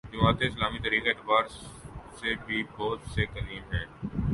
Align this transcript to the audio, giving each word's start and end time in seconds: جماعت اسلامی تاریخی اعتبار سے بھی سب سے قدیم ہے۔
جماعت 0.13 0.39
اسلامی 0.41 0.79
تاریخی 0.79 1.09
اعتبار 1.09 1.43
سے 2.17 2.33
بھی 2.45 2.63
سب 2.77 3.09
سے 3.13 3.25
قدیم 3.33 3.73
ہے۔ 3.73 3.85